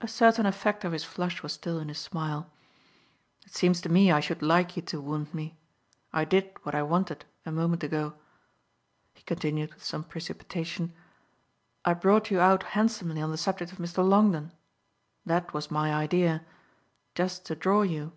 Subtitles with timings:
[0.00, 2.52] A certain effect of his flush was still in his smile.
[3.44, 5.58] "It seems to me I should like you to wound me.
[6.12, 8.14] I did what I wanted a moment ago,"
[9.12, 10.92] he continued with some precipitation:
[11.84, 14.08] "I brought you out handsomely on the subject of Mr.
[14.08, 14.52] Longdon.
[15.26, 16.46] That was my idea
[17.16, 18.12] just to draw you."